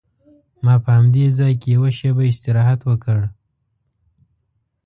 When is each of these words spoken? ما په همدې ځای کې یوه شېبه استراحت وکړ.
ما 0.63 0.75
په 0.83 0.89
همدې 0.97 1.25
ځای 1.37 1.53
کې 1.61 1.67
یوه 1.77 1.89
شېبه 1.97 2.23
استراحت 2.31 2.79
وکړ. 2.89 3.19